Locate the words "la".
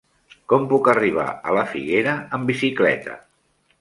1.57-1.67